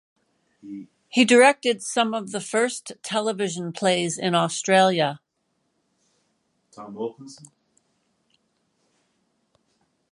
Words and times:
He 1.09 1.23
directed 1.25 1.83
some 1.83 2.15
of 2.15 2.31
the 2.31 2.39
first 2.41 2.91
television 3.03 3.71
plays 3.71 4.17
in 4.17 4.33
Australia. 4.33 5.19